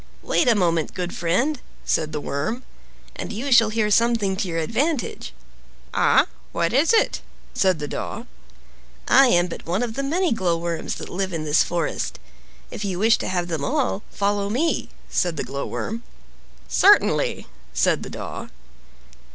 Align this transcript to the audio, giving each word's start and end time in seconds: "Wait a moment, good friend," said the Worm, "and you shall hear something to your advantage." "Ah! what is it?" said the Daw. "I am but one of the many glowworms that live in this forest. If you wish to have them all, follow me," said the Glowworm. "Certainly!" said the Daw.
"Wait 0.23 0.47
a 0.47 0.55
moment, 0.55 0.95
good 0.95 1.13
friend," 1.13 1.61
said 1.85 2.11
the 2.11 2.19
Worm, 2.19 2.63
"and 3.15 3.31
you 3.31 3.51
shall 3.51 3.69
hear 3.69 3.91
something 3.91 4.35
to 4.35 4.47
your 4.47 4.57
advantage." 4.57 5.31
"Ah! 5.93 6.25
what 6.53 6.73
is 6.73 6.91
it?" 6.91 7.21
said 7.53 7.77
the 7.77 7.87
Daw. 7.87 8.23
"I 9.07 9.27
am 9.27 9.45
but 9.45 9.67
one 9.67 9.83
of 9.83 9.93
the 9.93 10.01
many 10.01 10.31
glowworms 10.33 10.95
that 10.95 11.07
live 11.07 11.33
in 11.33 11.43
this 11.43 11.61
forest. 11.61 12.17
If 12.71 12.83
you 12.83 12.97
wish 12.97 13.19
to 13.19 13.27
have 13.27 13.47
them 13.47 13.63
all, 13.63 14.01
follow 14.09 14.49
me," 14.49 14.89
said 15.07 15.37
the 15.37 15.43
Glowworm. 15.43 16.01
"Certainly!" 16.67 17.45
said 17.71 18.01
the 18.01 18.09
Daw. 18.09 18.47